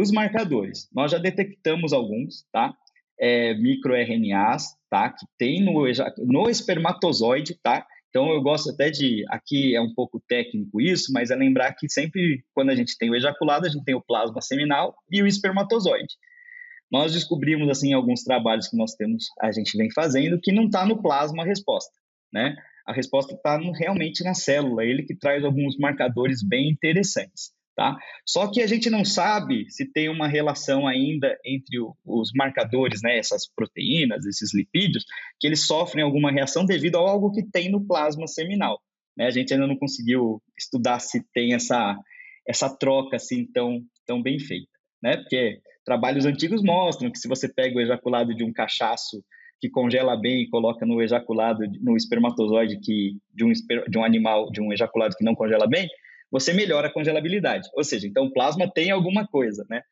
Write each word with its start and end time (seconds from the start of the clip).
os 0.00 0.10
marcadores. 0.10 0.88
Nós 0.94 1.10
já 1.10 1.18
detectamos 1.18 1.92
alguns, 1.92 2.44
tá? 2.52 2.72
É, 3.20 3.54
microRNAs, 3.54 4.76
tá? 4.88 5.10
Que 5.10 5.26
tem 5.38 5.64
no, 5.64 5.84
no 6.18 6.48
espermatozoide, 6.48 7.58
tá? 7.62 7.86
Então, 8.08 8.30
eu 8.30 8.40
gosto 8.40 8.70
até 8.70 8.90
de. 8.90 9.24
Aqui 9.28 9.74
é 9.74 9.80
um 9.80 9.92
pouco 9.92 10.22
técnico 10.26 10.80
isso, 10.80 11.12
mas 11.12 11.30
é 11.30 11.36
lembrar 11.36 11.74
que 11.74 11.88
sempre, 11.88 12.42
quando 12.54 12.70
a 12.70 12.74
gente 12.74 12.96
tem 12.96 13.10
o 13.10 13.14
ejaculado, 13.14 13.66
a 13.66 13.68
gente 13.68 13.84
tem 13.84 13.94
o 13.94 14.00
plasma 14.02 14.40
seminal 14.40 14.94
e 15.10 15.22
o 15.22 15.26
espermatozoide. 15.26 16.14
Nós 16.90 17.12
descobrimos, 17.12 17.68
assim, 17.68 17.92
alguns 17.92 18.22
trabalhos 18.22 18.68
que 18.68 18.76
nós 18.76 18.94
temos, 18.94 19.26
a 19.42 19.52
gente 19.52 19.76
vem 19.76 19.90
fazendo, 19.92 20.40
que 20.40 20.52
não 20.52 20.64
está 20.64 20.86
no 20.86 21.02
plasma 21.02 21.42
a 21.42 21.46
resposta, 21.46 21.92
né? 22.32 22.56
A 22.86 22.92
resposta 22.94 23.34
está 23.34 23.58
realmente 23.58 24.24
na 24.24 24.32
célula, 24.32 24.82
ele 24.82 25.02
que 25.02 25.14
traz 25.14 25.44
alguns 25.44 25.76
marcadores 25.76 26.42
bem 26.42 26.70
interessantes. 26.70 27.52
Tá? 27.78 27.96
Só 28.26 28.50
que 28.50 28.60
a 28.60 28.66
gente 28.66 28.90
não 28.90 29.04
sabe 29.04 29.70
se 29.70 29.86
tem 29.86 30.08
uma 30.08 30.26
relação 30.26 30.84
ainda 30.84 31.38
entre 31.46 31.78
o, 31.78 31.94
os 32.04 32.32
marcadores, 32.34 33.00
né, 33.04 33.16
essas 33.16 33.46
proteínas, 33.46 34.26
esses 34.26 34.52
lipídios, 34.52 35.04
que 35.38 35.46
eles 35.46 35.64
sofrem 35.64 36.02
alguma 36.02 36.32
reação 36.32 36.66
devido 36.66 36.96
a 36.96 37.08
algo 37.08 37.30
que 37.30 37.40
tem 37.40 37.70
no 37.70 37.86
plasma 37.86 38.26
seminal. 38.26 38.82
Né? 39.16 39.26
A 39.26 39.30
gente 39.30 39.54
ainda 39.54 39.68
não 39.68 39.76
conseguiu 39.76 40.42
estudar 40.58 40.98
se 40.98 41.24
tem 41.32 41.54
essa, 41.54 41.96
essa 42.48 42.68
troca 42.68 43.14
assim 43.14 43.46
tão, 43.46 43.80
tão 44.04 44.20
bem 44.20 44.40
feita. 44.40 44.72
Né? 45.00 45.16
Porque 45.16 45.60
trabalhos 45.84 46.26
antigos 46.26 46.64
mostram 46.64 47.12
que 47.12 47.18
se 47.20 47.28
você 47.28 47.48
pega 47.48 47.78
o 47.78 47.80
ejaculado 47.80 48.34
de 48.34 48.42
um 48.42 48.52
cachaço 48.52 49.22
que 49.60 49.70
congela 49.70 50.16
bem 50.16 50.42
e 50.42 50.50
coloca 50.50 50.84
no 50.84 51.00
ejaculado, 51.00 51.60
no 51.80 51.96
espermatozoide 51.96 52.80
que, 52.80 53.16
de, 53.32 53.44
um, 53.44 53.52
de 53.52 53.98
um 53.98 54.02
animal, 54.02 54.50
de 54.50 54.60
um 54.60 54.72
ejaculado 54.72 55.14
que 55.16 55.24
não 55.24 55.36
congela 55.36 55.68
bem, 55.68 55.88
você 56.30 56.52
melhora 56.52 56.88
a 56.88 56.92
congelabilidade. 56.92 57.68
Ou 57.74 57.84
seja, 57.84 58.06
então 58.06 58.26
o 58.26 58.32
plasma 58.32 58.70
tem 58.70 58.90
alguma 58.90 59.26
coisa, 59.26 59.64
né? 59.68 59.82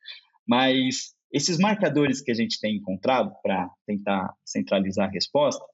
Mas 0.46 1.14
esses 1.32 1.58
marcadores 1.58 2.20
que 2.20 2.30
a 2.30 2.34
gente 2.34 2.60
tem 2.60 2.76
encontrado 2.76 3.32
para 3.42 3.68
tentar 3.86 4.32
centralizar 4.44 5.08
a 5.08 5.12
resposta 5.12 5.64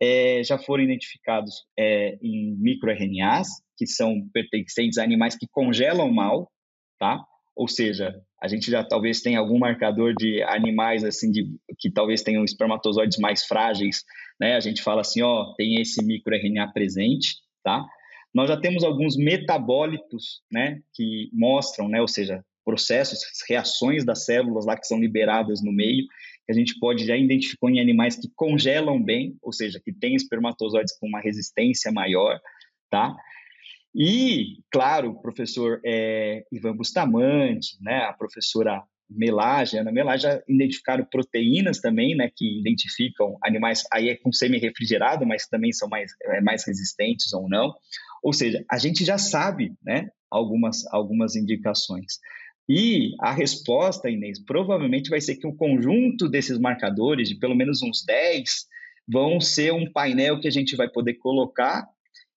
é, 0.00 0.42
já 0.42 0.58
foram 0.58 0.82
identificados 0.82 1.64
é, 1.78 2.18
em 2.22 2.56
microRNAs, 2.58 3.48
que 3.76 3.86
são 3.86 4.28
pertencentes 4.32 4.98
a 4.98 5.04
animais 5.04 5.36
que 5.36 5.46
congelam 5.50 6.12
mal, 6.12 6.50
tá? 6.98 7.24
Ou 7.54 7.68
seja, 7.68 8.14
a 8.42 8.48
gente 8.48 8.70
já 8.70 8.82
talvez 8.82 9.20
tenha 9.20 9.38
algum 9.38 9.58
marcador 9.58 10.14
de 10.14 10.42
animais 10.44 11.04
assim 11.04 11.30
de, 11.30 11.44
que 11.78 11.90
talvez 11.90 12.22
tenham 12.22 12.44
espermatozoides 12.44 13.18
mais 13.18 13.44
frágeis, 13.44 14.02
né? 14.40 14.56
A 14.56 14.60
gente 14.60 14.82
fala 14.82 15.02
assim, 15.02 15.22
ó, 15.22 15.54
tem 15.56 15.80
esse 15.80 16.04
microRNA 16.04 16.72
presente, 16.72 17.36
tá? 17.62 17.86
Nós 18.34 18.48
já 18.48 18.56
temos 18.56 18.82
alguns 18.82 19.16
metabólitos, 19.16 20.42
né, 20.50 20.80
que 20.94 21.28
mostram, 21.32 21.88
né, 21.88 22.00
ou 22.00 22.08
seja, 22.08 22.44
processos, 22.64 23.20
reações 23.48 24.04
das 24.04 24.24
células 24.24 24.64
lá 24.64 24.76
que 24.76 24.86
são 24.86 24.98
liberadas 24.98 25.62
no 25.62 25.72
meio, 25.72 26.06
que 26.46 26.52
a 26.52 26.54
gente 26.54 26.78
pode 26.78 27.04
já 27.04 27.16
identificar 27.16 27.70
em 27.70 27.80
animais 27.80 28.16
que 28.16 28.30
congelam 28.34 29.02
bem, 29.02 29.36
ou 29.42 29.52
seja, 29.52 29.80
que 29.84 29.92
têm 29.92 30.14
espermatozoides 30.14 30.96
com 30.98 31.06
uma 31.06 31.20
resistência 31.20 31.92
maior, 31.92 32.40
tá? 32.90 33.14
E, 33.94 34.58
claro, 34.70 35.10
o 35.10 35.20
professor 35.20 35.80
é, 35.84 36.44
Ivan 36.50 36.74
Bustamante, 36.74 37.76
né, 37.80 38.04
a 38.04 38.12
professora 38.12 38.82
Melage, 39.10 39.76
Ana 39.76 39.92
Melage 39.92 40.22
já 40.22 40.42
identificaram 40.48 41.04
proteínas 41.04 41.80
também, 41.80 42.16
né, 42.16 42.30
que 42.34 42.60
identificam 42.60 43.36
animais, 43.42 43.84
aí 43.92 44.08
é 44.08 44.16
com 44.16 44.32
semi-refrigerado, 44.32 45.26
mas 45.26 45.46
também 45.46 45.72
são 45.72 45.88
mais, 45.88 46.12
é, 46.22 46.40
mais 46.40 46.66
resistentes 46.66 47.32
ou 47.34 47.48
não. 47.48 47.74
Ou 48.22 48.32
seja, 48.32 48.64
a 48.70 48.78
gente 48.78 49.04
já 49.04 49.18
sabe 49.18 49.74
né, 49.82 50.08
algumas, 50.30 50.86
algumas 50.92 51.34
indicações. 51.34 52.18
E 52.68 53.14
a 53.20 53.32
resposta, 53.32 54.08
Inês, 54.08 54.38
provavelmente 54.38 55.10
vai 55.10 55.20
ser 55.20 55.36
que 55.36 55.46
o 55.46 55.54
conjunto 55.54 56.28
desses 56.28 56.58
marcadores, 56.58 57.28
de 57.28 57.34
pelo 57.34 57.56
menos 57.56 57.82
uns 57.82 58.04
10, 58.06 58.66
vão 59.08 59.40
ser 59.40 59.72
um 59.72 59.90
painel 59.90 60.40
que 60.40 60.48
a 60.48 60.50
gente 60.50 60.76
vai 60.76 60.88
poder 60.88 61.14
colocar. 61.14 61.86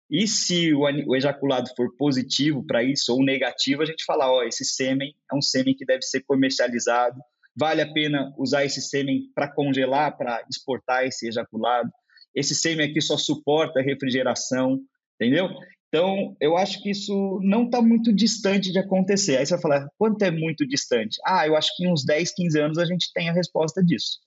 E 0.09 0.27
se 0.27 0.73
o, 0.73 1.15
ejaculado 1.15 1.69
for 1.75 1.95
positivo 1.95 2.65
para 2.65 2.83
isso 2.83 3.13
ou 3.13 3.23
negativo, 3.23 3.81
a 3.81 3.85
gente 3.85 4.03
fala: 4.03 4.31
ó, 4.31 4.43
esse 4.43 4.65
sêmen 4.65 5.13
é 5.31 5.35
um 5.35 5.41
sêmen 5.41 5.75
que 5.75 5.85
deve 5.85 6.01
ser 6.01 6.21
comercializado. 6.21 7.19
Vale 7.57 7.81
a 7.81 7.91
pena 7.91 8.33
usar 8.37 8.65
esse 8.65 8.81
sêmen 8.81 9.29
para 9.33 9.51
congelar, 9.51 10.17
para 10.17 10.43
exportar 10.49 11.05
esse 11.05 11.27
ejaculado. 11.27 11.89
Esse 12.35 12.53
sêmen 12.53 12.89
aqui 12.89 12.99
só 12.99 13.17
suporta 13.17 13.81
refrigeração, 13.81 14.81
entendeu? 15.15 15.49
Então, 15.87 16.35
eu 16.41 16.57
acho 16.57 16.81
que 16.81 16.89
isso 16.91 17.39
não 17.41 17.65
está 17.65 17.81
muito 17.81 18.13
distante 18.13 18.71
de 18.71 18.79
acontecer. 18.79 19.37
Aí 19.37 19.45
você 19.45 19.53
vai 19.53 19.61
falar, 19.61 19.89
quanto 19.97 20.21
é 20.23 20.31
muito 20.31 20.67
distante? 20.67 21.17
Ah, 21.25 21.47
eu 21.47 21.55
acho 21.55 21.75
que 21.75 21.85
em 21.85 21.91
uns 21.91 22.03
10, 22.05 22.33
15 22.33 22.59
anos 22.59 22.77
a 22.77 22.85
gente 22.85 23.11
tem 23.13 23.29
a 23.29 23.33
resposta 23.33 23.83
disso. 23.83 24.19